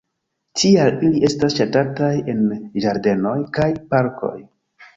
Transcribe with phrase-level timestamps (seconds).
[0.61, 2.43] Tial ili estas ŝatataj en
[2.87, 4.37] ĝardenoj kaj parkoj.